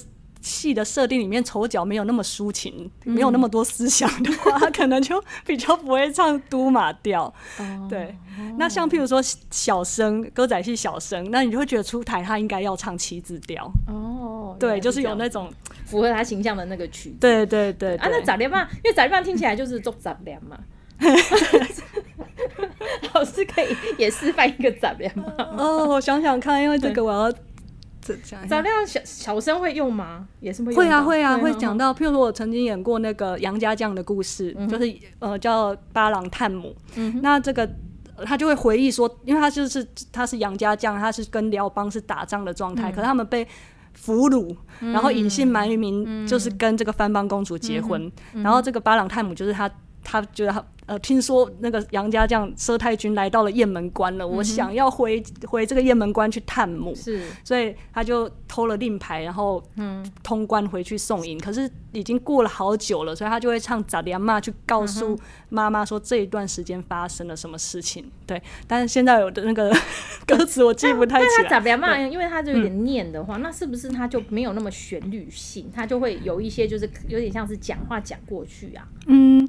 [0.43, 7.25] 戏的设定里面丑角没有那么抒情，没有那么多思想的话，他可能就比较不会唱都马调。
[7.59, 8.17] 哦对，
[8.57, 13.69] 那像譬如说小生歌仔戏小生，那你就会觉得出台他应该要唱七字调。
[13.89, 15.53] 哦，原对，就是有那种，
[15.85, 17.17] 符合他形象的那个曲子。
[17.19, 20.57] 对对对啊，那对早亮嘛，因为早亮听起来就是做杂粮嘛。
[23.19, 23.67] 老师可以
[23.99, 25.33] 也示范一个早亮吗？
[25.57, 27.33] 哦，我想想看，因为这个我要
[28.01, 30.27] 这讲一下早亮小小生会用吗？
[30.41, 36.75] 也是会用会啊会啊会哦讲到，譬如说我曾经演过那个杨家将的故事，就是呃叫八郎探母，
[37.23, 37.63] 那这个。
[37.65, 43.47] 呃他就会回忆说，因为他就是他是杨家将，他是跟辽邦是打仗的状态，可是他们被
[43.93, 49.71] 俘虏，然后隐姓埋名，就是跟这个番邦公主结婚，然后这个巴朗太母就是他，
[50.07, 61.37] 他觉得他呃，听说那个杨家将佘太君来到了雁门关了，我想要回回这个雁门关去探母，是所以他就偷了令牌，然后嗯通关回去送迎。
[61.41, 68.09] 可是已经过了好久了，所以他就会唱《咋连嘛》去告诉妈妈说这一段时间发生了什么事情。
[68.25, 69.75] 对，但是现在有的那个
[70.25, 71.59] 歌词我记不太起来。
[71.59, 75.69] 亮嘛，因为他就有点念的话，那是不是他就没有那么旋律性？
[75.75, 78.87] 他就会有一些就是有点像是讲话讲过去啊。
[79.09, 79.49] 嗯，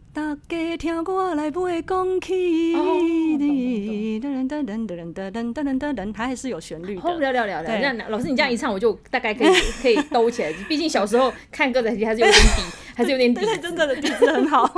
[0.13, 7.19] 大家听我来背讲起，噔噔噔噔噔噔噔噔噔噔，它还是有旋律哦，的。
[7.19, 10.51] 聊聊聊聊，对那老师你这样一唱，我就大概可以可以兜起来。
[10.67, 12.61] 毕竟小时候看歌仔戏还是有点底，
[12.93, 14.69] 还是有点底对，真的的底子很好，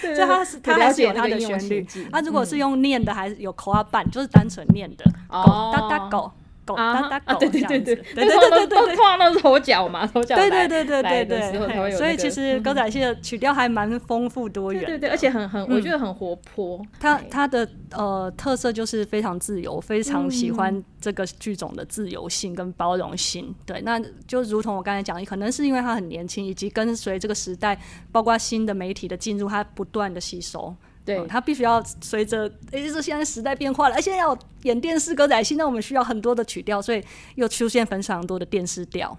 [0.00, 1.84] 对就它是它还是有它的旋律。
[2.12, 6.30] 它如果是用念的，还是有口啊伴，就是单纯念的，哦哒哒狗，
[6.64, 14.82] 狗啊哒哒啊狗，对对对对，对对对对对通常都是头角嘛，头角对来对对对来对所以其实歌仔戏的曲调还蛮丰富多元。
[14.84, 16.78] 对对对，而且很很，我觉得很活泼。
[16.80, 23.54] 哎它它的呃特色就是非常自由，非常喜欢这个剧种的自由性跟包容性。
[23.66, 27.78] 对，那就如同我刚才讲，可能是因为他很年轻，以及跟随这个时代，
[28.10, 30.74] 包括新的媒体的进入，它不断的吸收。
[31.04, 39.16] 对嗯他必须要随着，诶，这现在时代变化了，而且要演电视歌仔戏，那我们需要很多的曲调，所以又出现非常多的电视调。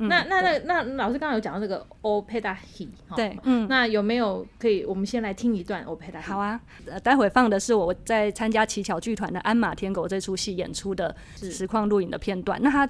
[0.00, 3.66] 那那那那老师刚刚有讲到这个 opera he，对，嗯。
[3.68, 4.84] 那有没有可以？
[4.84, 6.22] 我们先来听一段 opera。
[6.22, 12.60] 好，啊，呃，待会放的是我在参加乞巧剧团的《鞍马天狗》这出戏演出的实况录影的片段。
[12.62, 12.88] 那它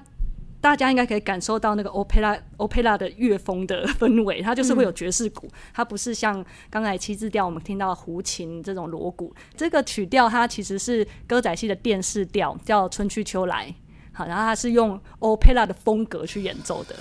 [0.61, 9.33] 大家应该可以感受到那个 opera opera 的乐风的氛围，它就是会有爵士鼓，它不是像刚才七字调我们听到的胡琴这种锣鼓。
[9.55, 13.67] 这个曲调它其实是歌仔戏的电视调，叫《春去秋来》。
[14.11, 16.95] 好，然后它是用 opera 的风格去演奏的。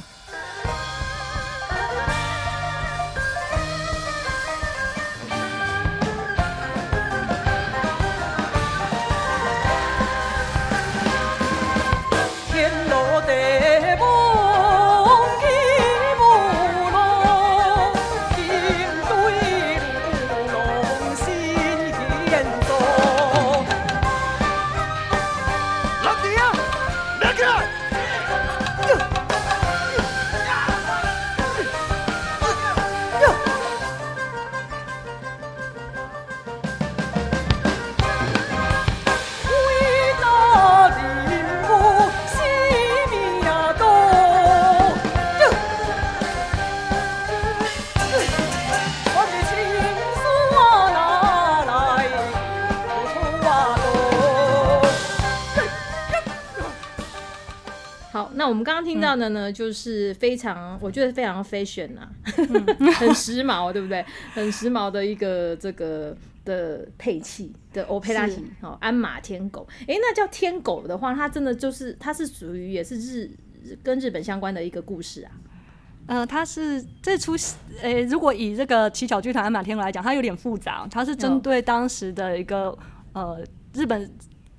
[58.48, 62.10] 我们刚刚听到的呢，就是非常，我觉得非常 fashion 啊，
[62.98, 64.04] 很时髦，对不对？
[64.32, 69.66] 很时髦的一个这个的配器的欧佩拉体，哦，鞍马天狗。
[69.86, 73.30] 诶，那叫天狗的话，它真的就是它是属于也是日
[73.82, 75.30] 跟日本相关的一个故事啊。
[76.06, 82.76] 呃，它是这出戏，呃，如果以这个七巧剧团鞍马天狗来讲，它有点复杂，它是针嗯对当时的一个
[83.12, 84.10] 呃日本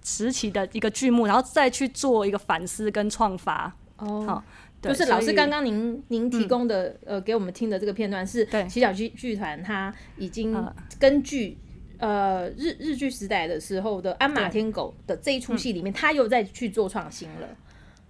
[0.04, 3.76] 时期的一个剧目，然后再去做一个反思跟创发。
[4.00, 4.26] 哦。
[4.26, 4.44] 好，
[4.82, 8.68] 就是老师刚刚您您提供的、呃给我们听的这个片段是对。
[8.68, 10.74] 乞巧剧剧团，它已经呃。
[11.00, 11.58] 根据
[11.98, 17.48] 呃日日剧时代的时候的鞍马天狗的这一出戏里面，他又再去做创新了。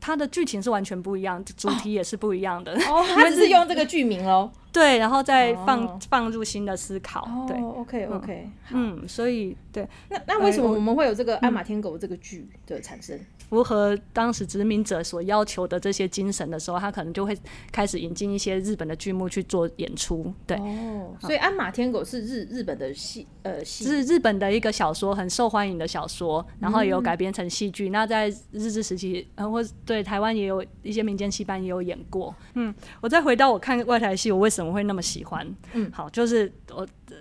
[0.02, 2.72] 它的剧情是完全不一样，主题也是不一样的。
[2.74, 4.50] 哦，他只是 用这个剧名喽。
[4.80, 7.46] 对，然后再放、哦放入新的思考。
[7.48, 13.20] 对，哦，OK OK，嗯，所以对那那为什么呃我我们会有这个鞍马天狗这个剧的产生？
[13.50, 17.36] 符合当时殖民者所要求的这些精神的时候，他可能就会
[17.72, 20.32] 开始引进一些日本的剧目去做演出。
[20.46, 27.90] 对，哦，所以鞍马天狗是日日本的戏呃戏是日本的一个小说，很受欢迎的小说，然后也有改编成戏剧。
[27.90, 32.34] 那在日治时期，呃，或对台湾也有一些民间戏班也有演过。
[32.54, 35.48] 嗯，我再回到我看外台戏，我为什么会那么喜欢？
[35.74, 36.82] 嗯好，就是我。
[37.10, 37.18] 呃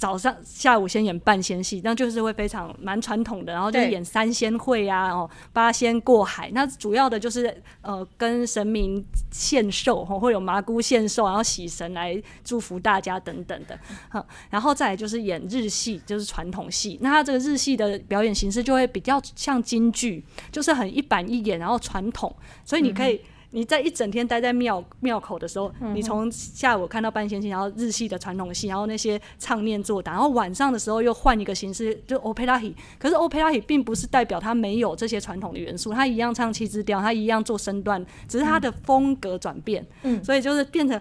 [0.00, 6.50] 早上、下午先演半仙戏，那就是会非常蛮传统的，然后就是演三仙会啊，哦，八仙过海。
[6.54, 13.78] 那主要的就是呃跟神明献寿，哦，会有麻姑献寿，然后喜神来祝福大家等等的。
[14.08, 16.98] 好，然后再来就是演日戏，就是传统戏。
[17.02, 22.34] 那它这个日戏的表演形式就会比较像京剧，就是很一板一眼，然后传统，
[22.64, 23.20] 所以你可以。
[23.52, 32.72] 你在一整天待在庙庙口的时候，你从下午看到半仙戏，然后日系的传统戏，然后那些唱念做打，然后晚上的时候又换一个形式，就 opera。
[32.98, 39.84] 可是 opera 并不是代表它没有这些传统的元素，它一样唱七支调，它一样做身段，只是它的风格转变。
[40.02, 41.00] 嗯所以就是变成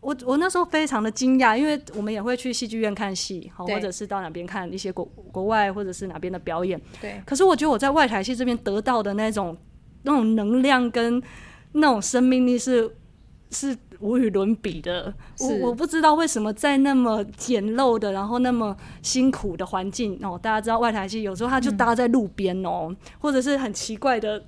[0.00, 6.80] 我我那时候非常的惊讶，因为我们也会去戏剧院看戏，好，或者是到哪边看一些国国外或者是哪边的表演。
[7.00, 9.54] 对可是我觉得我在外台戏这边得到的那种
[10.02, 11.22] 那种能量跟
[11.74, 12.90] 那种生命力是
[13.50, 15.14] 是无与伦比的。
[15.38, 24.42] 我我不知道为什么在那么简陋的，然后那么辛苦的环境哦，大家知道外台戏有时候它就搭在路边哦，或者是很奇怪的。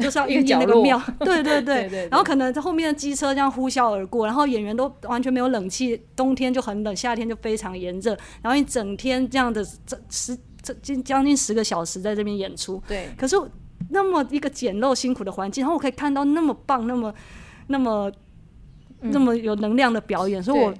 [0.00, 1.82] 就是要一个运进那个庙，对对 对。
[1.82, 2.08] 对对 对。
[2.08, 13.10] 然后可能在后面的机车这样呼啸而过，然后演员都完全没有冷气，冬天就很冷，夏天就非常炎热，然后一整天这样的这十这近将近十个小时在这边演出，对。
[13.18, 13.36] 可是
[13.92, 17.14] 那么一个简陋辛苦的环境，然后我可以看到那么棒、那么、
[17.68, 18.10] 那么、
[19.00, 20.74] 那么有能量的表演，所以我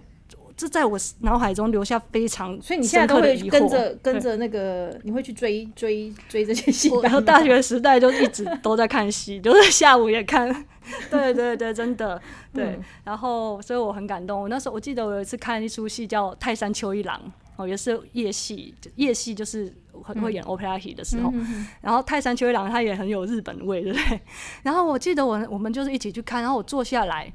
[0.54, 10.48] 这在我脑海中留下非常所以你现在都会跟着跟着那个，你会去追追追这些戏然后大学时代就一直都在看戏， 就是下午也看。
[11.10, 12.20] 对对对，真的。
[12.52, 12.64] 对。
[12.64, 12.82] 嗯。
[13.04, 14.42] 然后，所以我很感动。
[14.42, 17.18] 我那时候我记得我有一次看一出戏叫《泰山秋一郎》，
[17.56, 21.30] 哦，也是夜戏，就夜戏就是很会演 opera 戏的时候。
[21.34, 24.20] 嗯然后泰山秋一郎他也很有日本味，对不对？
[24.62, 27.32] 然后我记得我我们就是一起去看，然后我坐下来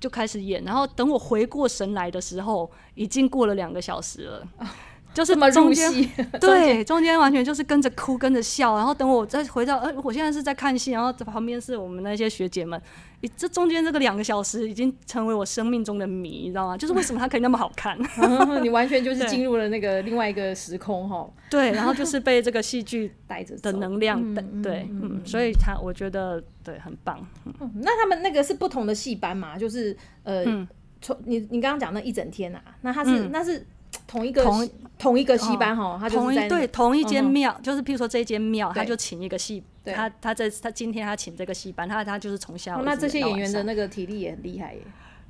[0.00, 4.48] 就开始演，然后等我回过神来的时候，已经过了两个小时了。
[5.14, 5.92] 就是 中间，
[6.40, 12.80] 对，中间完全就是跟着哭，跟着笑，然后等我再回到，呃，我现在是在看戏，然后旁边是我们那些学姐们，
[13.20, 16.76] 诶这中间这个两个小时已经成为我生命中的谜，你知道吗？
[16.78, 17.98] 就是为什么它可以那么好看？
[18.62, 24.18] 你完全就是 进入了那个另外一个时空哈，对，然后就是被这个戏剧带着的能量
[24.62, 27.18] 对，嗯嗯，所以他我觉得对很棒，
[27.74, 29.58] 那他们那个是不同的戏班嘛？
[29.58, 30.44] 就是呃，
[31.00, 33.66] 从你你刚刚讲那一整天啊，那他是、嗯那是
[34.06, 44.80] 同一个同戏同一个戏班哈，他就同一对同一间庙，就是譬如说这一间庙，他就请一个戏，他他在他今天他请这个戏班，他他就是从下午哦那这些演员的那个体力也很厉害耶。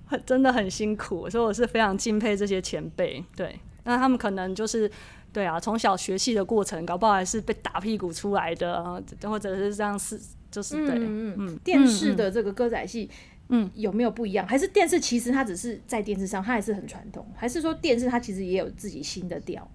[0.07, 3.25] 很 真的很辛苦，所以我是非常敬佩这些前辈。
[3.35, 4.91] 对，那他们可能就是
[5.33, 10.21] 对啊，从小学戏的过程，搞不好还是被打屁股出来的，啊或者是这样是
[10.51, 11.57] 就是对，嗯嗯嗯。
[11.65, 13.32] 电视的这个歌仔戏，嗯，
[13.75, 14.47] 有没有不一样？
[14.47, 17.27] 还是电视其实它只是在电视上，它还是很传统？
[17.35, 19.69] 还是说电视它其实也有自己新的调？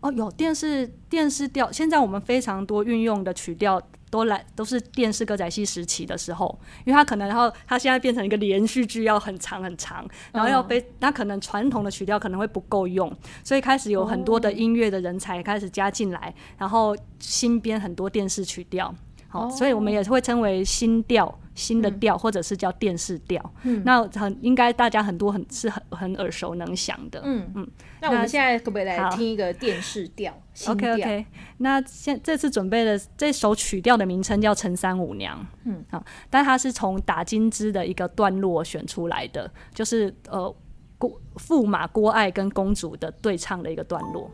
[0.00, 18.94] 哦，有电视电视调，现在我们非常多运用的曲调都来都是电视歌仔戏时期的时候，因为它可能然后它现在变成一个连续剧，要很长很长，然后要被它可能传统的曲调可能会不够用，所以开始有很多的音乐的人才开始加进来，然后新编很多电视曲调。
[19.30, 23.40] 好，所以我们也会称为新调、新的调，或者是叫电视调。
[23.62, 27.22] 嗯那很应该大家很多很是很很耳熟能详的。
[27.24, 27.70] 嗯嗯。
[28.00, 30.34] 那我们现在可不可以来好听一个电视调
[30.66, 31.26] ？？OK OK，
[31.58, 40.52] 那现这次准备的这首曲调的名称叫《陈三五娘》，嗯，好，但它是从打金枝的一个段落选出来的，就是呃
[40.98, 44.28] 郭驸马郭爱跟公主的对唱的一个段落。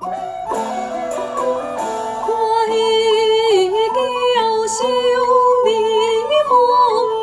[0.00, 1.25] 我
[4.66, 4.84] 叫小
[5.64, 7.15] 美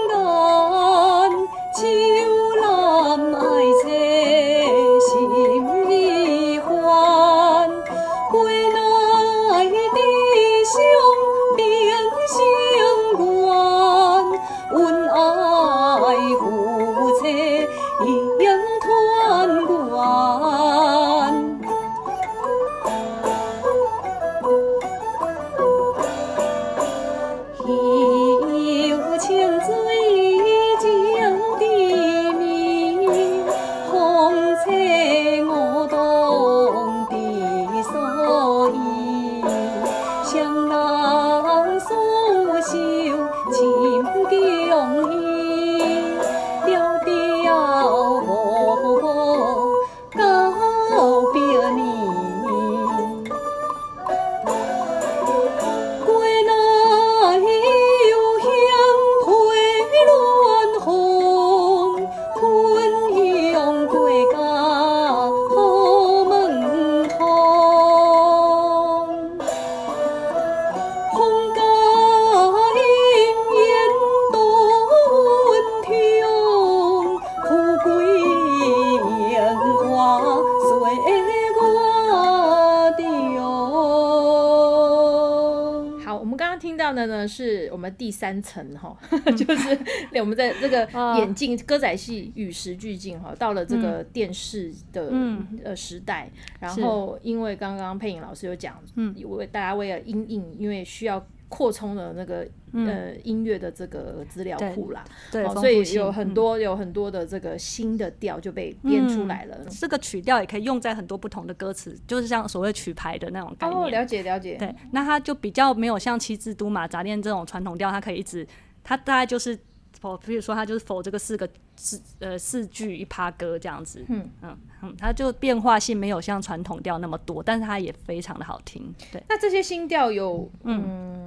[87.94, 88.98] 第三层哈，
[89.38, 89.80] 就是
[90.20, 95.48] 我们在这个哦眼镜歌仔戏与时俱进哈，到了这个电视的、嗯。
[95.64, 96.30] 呃时代，
[96.60, 109.58] 然后因为刚刚佩颖老师有讲，嗯，为大家为了因应，因为需要扩充的那个、呃音乐的这个资料库啦，嗯对，哦，所以有很嗯多、有很多的这个新的调就被编出来了。
[109.70, 113.80] 这个曲调也可以用在很多不同的歌词，就是像所谓曲牌的那种概念。
[113.80, 118.48] 哦，了解了解，对，那它就比较没有像七字都马杂念这种传统调，它可以一直，
[118.84, 119.58] 它大概就是
[120.00, 129.22] 否，比如说它就是否这个四个四呃四句一趴歌这样子，嗯嗯嗯，它就变化性没有像传统调那么多，但是它也非常的好听，对。
[129.30, 131.24] 那这些新调有嗯。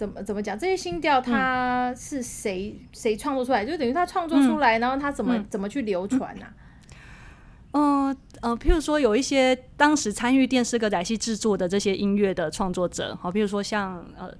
[0.00, 0.58] 怎么怎么讲？
[0.58, 3.66] 这些新调它是谁谁创作出来？
[3.66, 6.48] 就等于他创作出来，然后他怎么、怎么去流传啊？
[7.72, 14.32] 嗯呃，譬如说有一些当时参与电视歌仔戏制作的这些音乐的创作者，好，譬如说像呃，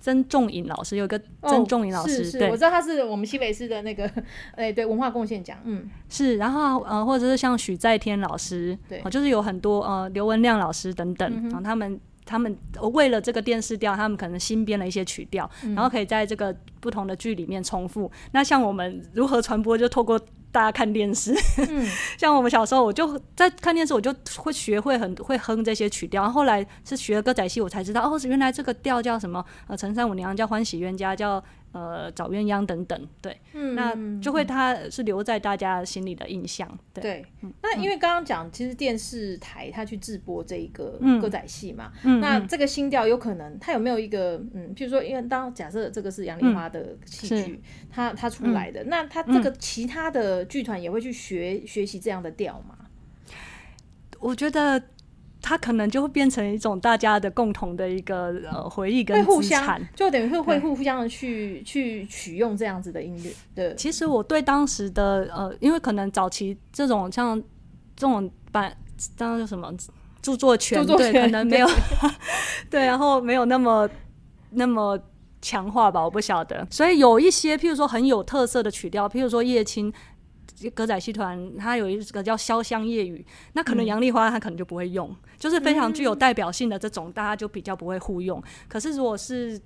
[0.00, 4.10] 曾仲颖老师有一个曾仲颖老师，哦是是，对我知道他是我们西北市的那个，
[4.56, 12.00] 哎、对，文化贡献奖，嗯，是，然后呃，或者是像许在天老师，对哦就是有很多呃刘文亮老师等等，然后他们
[12.30, 18.08] 他们呃为了这个电视调，他们可能新编了一些曲调，然后可以在这个不同的剧里面重复。
[18.30, 20.18] 那像我们如何传播，就透过
[20.52, 21.34] 大家看电视，
[22.18, 26.22] 像我们小时候，我就在看电视，我就会学会很会哼这些曲调。
[26.22, 29.44] 然后后来是学了歌仔戏，我才知道哦，原来这个调叫什么？
[29.68, 31.42] 呃，陈三五娘叫欢喜冤家，叫
[31.72, 33.08] 呃找鸳鸯等等。
[33.22, 33.40] 对，
[33.74, 36.68] 那就会它是留在大家心里的印象。
[36.92, 37.26] 对，对。
[37.62, 52.76] 那因为刚刚讲，其实电视台它去制播这一个嗯歌仔戏嘛，那这个新调有可能它有没有一个嗯，譬如说，因为当假设这个是杨丽花的戏剧，它它出来的，那它这个其他的剧团也会去学学习这样的调吗？
[54.18, 54.82] 我觉得
[55.40, 59.88] 它可能就会变成一种大家的共同的一个呃回忆会跟互相资产。
[59.96, 67.40] 就等于会会互相的去去取用这样子的音乐对，其实我对当时的呃，因为可能早期这种像
[67.96, 68.76] 这种版，
[69.16, 69.74] 当叫什么
[70.20, 71.66] 著作权，对，著作权可能没有
[72.68, 73.88] 对，然后没有那么
[74.50, 75.00] 那么
[75.40, 76.66] 强化吧，我不晓得。
[76.70, 79.90] 所以有一些，譬如说很有特色的曲调，譬如说叶青。
[80.68, 88.42] 歌仔戏团它有一个叫《潇湘夜雨》，那可能杨丽花她可能就不会用，就是非常具有代表性的这种，大家就比较不会互用。
[88.68, 89.58] 可是如果是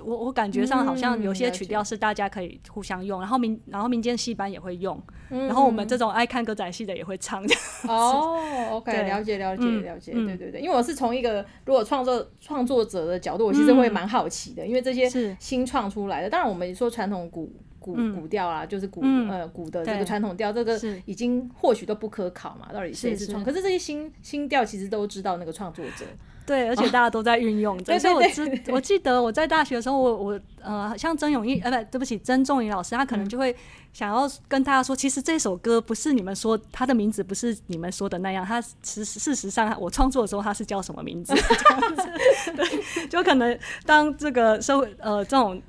[0.00, 5.46] 我我感觉上好像有些曲调是大家可以互相用，然后民然后民间戏班也会用，嗯。
[5.46, 7.42] 然后我们这种爱看歌仔戏的也会唱。
[7.88, 8.38] 哦
[8.72, 9.04] ，OK，对。
[9.04, 10.26] 了解了解嗯了解，嗯。
[10.26, 15.34] 对对对，因为我是从一个如果创作创作者的角度，我其实会蛮好奇的，因为这些是。
[15.40, 17.50] 新创出来的，当然我们说传统古
[17.86, 18.14] 古嗯。
[18.16, 19.30] 古调啦，就是古嗯。
[19.30, 21.00] 呃古的这个传统调，这个是。
[21.06, 23.44] 已经或许都不可考嘛，到底谁是是创？
[23.44, 26.04] 可是这些新新调其实都知道那个创作者，
[26.44, 33.18] 对，而且大家都在运用 所以我对知我记得我在大学的时候，我我呃，像曾永义呃不对不起，曾仲颖老师，他可嗯。
[33.18, 33.54] 能就会
[33.92, 41.32] 想要跟大家说，其实这首歌不是你们说他的名字不是你们说的那样，他实事实上我创作的时候他是叫什么名字？
[42.56, 45.62] 对，就可能当这个社会呃这种。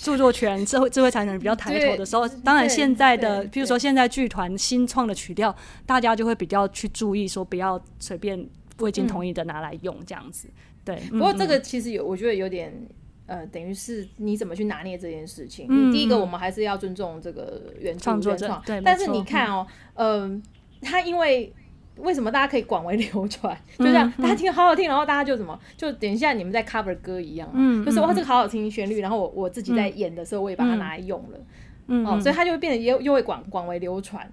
[0.00, 10.48] 著作权、智慧智慧财产权比较抬头的时候，当然现在的，对譬如说现在剧团新创的曲调，大家就会比较去注意，说不要随便未经同意的拿来用这样子。
[10.84, 12.72] 对，不过嗯这个其实有，我觉得有点。
[13.26, 15.66] 呃，等于是你怎么去拿捏这件事情？
[15.68, 18.62] 嗯第一个，嗯我们还是要尊重这个原创作原创。
[18.82, 20.42] 但是你看哦，嗯，
[20.80, 21.52] 他因为
[22.00, 23.56] 为什么大家可以广为流传？
[23.78, 31.42] 就这样，嗯大家听好好听，然后大家就怎么，就等一下你们在 cover 歌一样啊，嗯就是哇，嗯这个好好听旋律，然后我我自己在演的时候，我也把它拿来用了，哦，
[31.88, 34.28] 嗯哦所以它就会变得又又会广广为流传。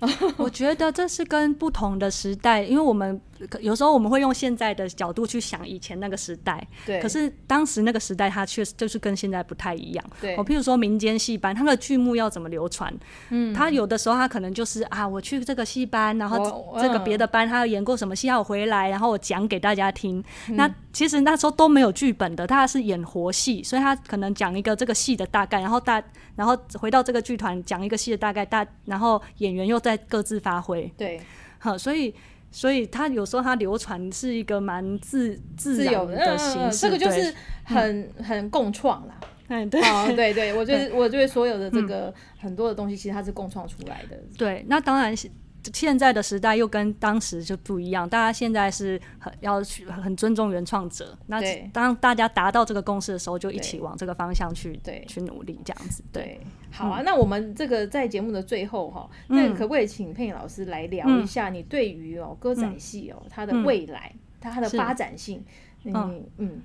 [0.38, 3.20] 我觉得这是跟不同的时代，因为我们
[3.60, 10.04] 有时候我们会用现在的角度去想以前那个时代，对，可是当时那个时代它确实就是跟现在不太一样。
[10.20, 12.92] 对我譬如说民间戏班，它的剧目要怎么流传？
[13.30, 20.22] 嗯，他有的时候他可能就是啊，我去这个戏班，然后这个嗯别的班他有演过什么戏，要我回来，然后我讲给大家听。
[20.48, 26.02] 嗯那其实那时候都没有剧本的，他是演活戏，所以他可能讲一个这个戏的大概，然后大
[26.34, 31.20] 然后回到这个剧团讲一个戏的大概，大然后演员又在各自发挥，对
[31.58, 32.14] 好，所以。
[32.50, 37.34] 所以它有时候它流传是一个蛮自自由的形式，这个就对是
[37.64, 39.14] 很很共创啦。
[39.50, 44.18] 嗯对哦，对对，我觉得 我觉得所有的这个很多的东西，其实它是共创出来的。
[44.36, 45.26] 对，那当然是
[45.72, 51.16] 现在的时代又跟当时就不一样，大家现在是很要去很尊重原创者。
[51.26, 51.40] 那
[51.72, 55.04] 当大家达到这个共识的时候，就一起往这个方向去对。
[55.06, 56.02] 去努力，这样子。
[56.12, 56.40] 对，对，
[56.70, 65.44] 好啊，那我们这个在节目的最后哈，那可不可以请佩颖老师来聊一下你对于哦歌仔戏哦它的未来，它它的发展性，
[65.84, 66.62] 嗯嗯嗯，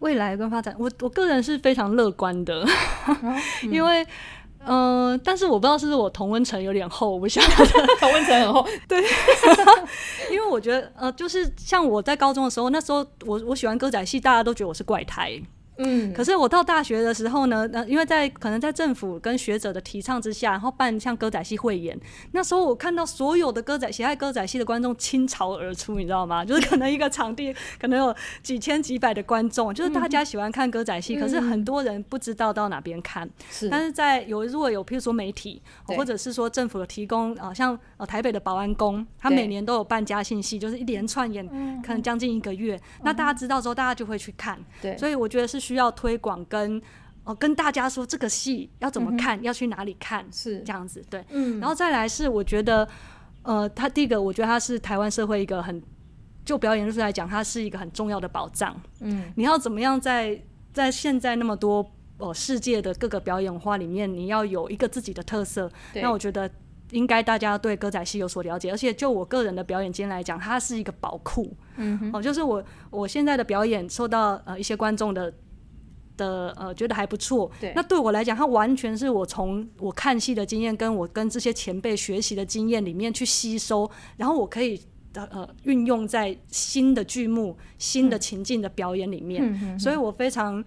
[0.00, 3.36] 未来跟发展，我我个人是非常乐观的，哦。
[3.70, 4.06] 因为。
[4.64, 7.48] 呃，但是我不知道是不是我同温层有点厚，我不晓得。
[8.00, 9.02] 同温层很厚，对
[10.30, 15.40] 因为我觉得，呃，就是像我在高中的时候，那时候我我喜欢歌仔戏，大家都觉得我是怪胎。
[15.78, 21.98] 嗯，可是我到大学的时候呢，呃，因为在可能在政府跟学者的提倡之下，然后办像歌仔戏汇演，
[22.32, 26.44] 那时候我看到所有的歌仔喜爱歌仔戏的观众倾巢而出，你知道吗？
[26.46, 33.28] 就是可能一个场地可能有几千几百的观众，就是大家喜欢看歌仔戏，可是很多人不知道到哪边看。
[33.50, 41.46] 是但是在有如果有譬如说媒体，或者是说政府有提供啊、呃像呃台北的保安宫，他每年都有办嘉信戏，就是一连串演，
[41.82, 42.78] 可能将近一个月。
[43.02, 44.58] 那大家知道之后，大家就会去看。
[44.80, 46.82] 对，所以我觉得是需要推广跟
[47.24, 51.24] 哦跟大家说这个戏要怎么看，要去哪里看，是这样子对。
[51.30, 52.86] 嗯然后再来是我觉得，
[53.42, 55.80] 呃，他第一个我觉得他是台湾社会一个很
[56.44, 58.74] 就表演艺术来讲，它是一个很重要的保障。
[59.00, 60.36] 嗯，你要怎么样在
[60.72, 61.88] 在现在那么多
[62.18, 65.70] 呃世界的各个表演化里面，你要有一个自己的特色。
[65.94, 66.50] 那我觉得。
[66.92, 71.50] 应该大家对歌仔戏有所了解，而且就我个人的表演经验来讲，它是一个宝库。
[71.76, 75.32] 嗯，哦，就是我我现在的表演受到呃一些观众的
[76.16, 77.72] 的呃觉得还不错，对。
[77.74, 84.80] 那对我来讲，它完全是我从我看戏的经验，跟我跟这些前辈学习的经验里面去吸收，然后我可以
[85.14, 90.64] 呃呃运用在新的剧目、新的情境的表演里面，嗯哼所以我非常。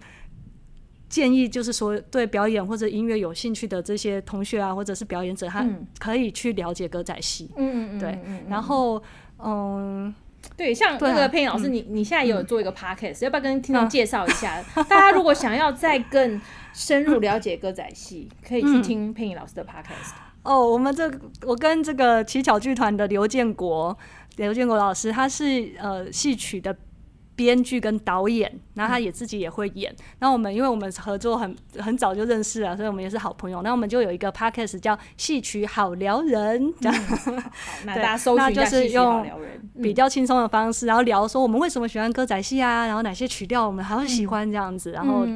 [1.08, 5.86] 建议就是说，对表演或者音乐有兴趣的这些同学啊，或者是表演者，他嗯。
[6.00, 7.48] 可以去了解歌仔戏。
[7.56, 8.18] 嗯嗯嗯，对。
[8.48, 9.00] 然后
[9.38, 10.12] 嗯，
[10.56, 14.62] 对，像那个佩颖老师，你你现在也有做一个 podcast，要不要跟听众嗯介绍一下？
[14.88, 16.40] 大家如果想要再更
[16.72, 20.12] 深入了解歌仔戏， 可以去听佩颖老师的 podcast。
[20.42, 21.10] 哦，我们这
[21.42, 23.96] 我跟这个奇巧剧团的刘建国，
[24.36, 26.76] 刘建国老师，他是呃戏曲的
[27.36, 29.94] 编剧跟导演，然后他也自己也会演。
[30.18, 33.62] 然后我们因为我们合作很很早就认识了，所以我们也是好朋友。
[33.62, 37.32] 那我们就有一个 podcast 叫《戏曲好聊人》，这样、好，
[37.84, 39.26] 那对大家搜寻一下那就是用
[39.82, 45.26] 比较轻松的方式，然后聊说我们为什么喜欢歌仔戏啊，然后哪些曲调我们还会喜欢这样子，然后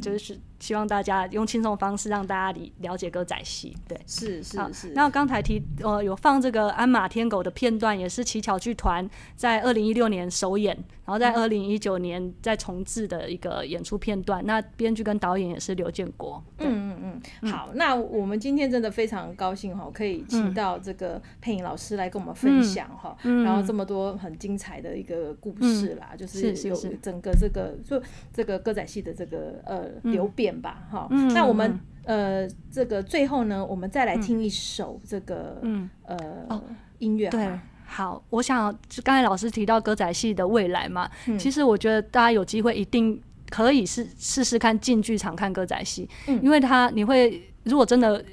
[0.00, 3.98] 就是希望大家用轻松的方式让大家理了解歌仔戏，对。
[4.06, 11.20] 是是是，那我刚才提呃有放这个鞍马天狗的片段，也是乞巧剧团在二零一六年首演，然后嗯。
[11.20, 14.44] 在二零一九年再重置的一个演出片段。
[14.46, 16.42] 那编剧跟导演也是刘建国。
[16.58, 23.44] 嗯嗯嗯，好，那我们今天真的非常高兴哈，可以请到这个配音老师来跟我们分享哈，嗯。
[23.44, 28.02] 然后这么多很精彩的一个故事啦，就是有整个这个就
[28.32, 31.06] 这个歌仔戏的这个呃流变吧哈。
[31.10, 35.90] 嗯那我们呃这个最后呢，我们再来听一首这个嗯。
[36.06, 36.62] 呃
[36.98, 41.38] 音乐好对，好，我想就刚才老师提到歌仔戏的未来嘛，嗯。
[41.38, 46.38] 其实我觉得大家有机会一定可以试试试看进剧场看歌仔戏，嗯。
[46.42, 48.28] 因为它你会如果真的停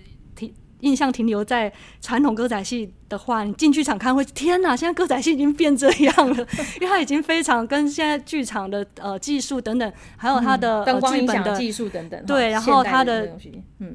[0.82, 1.72] 印象停留在
[2.02, 6.48] 传统歌仔戏的话，你进剧场看会天哪，现在歌仔戏已经变这样了，
[6.80, 13.38] 因为它已经非常跟现在剧场的呃技术等等，还有它的、嗯灯光呃、剧本的音响技术等等，对然后它的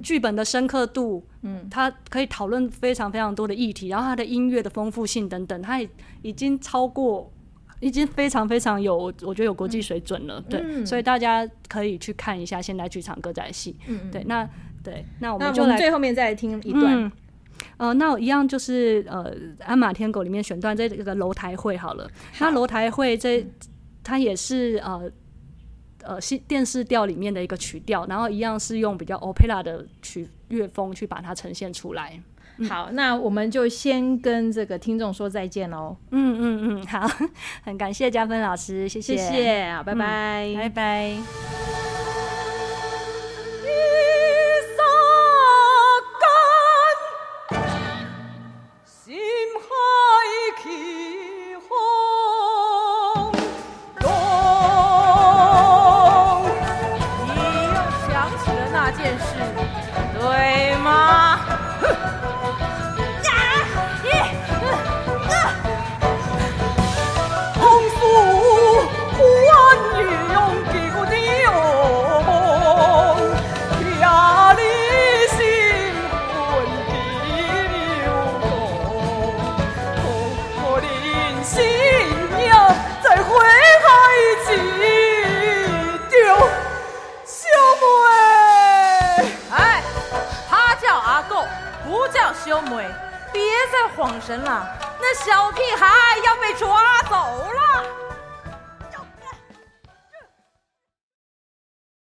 [0.03, 5.89] 剧本的深刻度，嗯，它可以讨论非常非常多的议题，然后它的音乐的丰富性等等，它已
[6.23, 7.31] 已经超过，
[7.81, 10.41] 已经非常非常有，我觉得有国际水准了。
[10.49, 10.87] 对，嗯。
[10.87, 13.77] 所以大家可以去看一下现代剧场歌仔戏。
[14.11, 14.49] 对，那
[14.83, 17.13] 对，那我们们就来最后面再来听一段，嗯。
[17.77, 22.09] 呃，那我一样就是呃，《鞍马天狗》里面选段这个楼台会好了。
[22.41, 23.47] 那楼台会这
[24.03, 25.11] 它也是呃
[26.03, 32.21] 呃戏电视调里面的一个曲调，然后一样是用比较 opera 的曲乐风去把它呈现出来。
[32.69, 37.09] 好，那我们就先跟这个听众说再见喽，嗯嗯嗯，好，
[37.65, 40.55] 很感谢嘉芬老师，谢谢谢，谢，好，拜拜。
[40.57, 41.82] 拜拜。